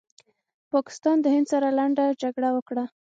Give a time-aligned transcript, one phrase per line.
[0.73, 2.85] پاکستان د هند سره لنډه جګړه وکړله